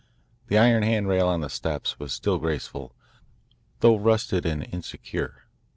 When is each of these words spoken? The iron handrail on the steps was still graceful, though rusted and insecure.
The 0.47 0.57
iron 0.57 0.81
handrail 0.81 1.27
on 1.27 1.41
the 1.41 1.47
steps 1.47 1.99
was 1.99 2.11
still 2.11 2.39
graceful, 2.39 2.95
though 3.81 3.97
rusted 3.97 4.47
and 4.47 4.63
insecure. 4.73 5.43